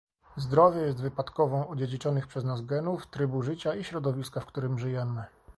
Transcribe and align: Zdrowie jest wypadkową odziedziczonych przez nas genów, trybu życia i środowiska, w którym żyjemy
Zdrowie 0.37 0.81
jest 0.81 1.01
wypadkową 1.01 1.67
odziedziczonych 1.67 2.27
przez 2.27 2.43
nas 2.43 2.65
genów, 2.65 3.07
trybu 3.07 3.41
życia 3.41 3.75
i 3.75 3.83
środowiska, 3.83 4.39
w 4.41 4.45
którym 4.45 4.79
żyjemy 4.79 5.23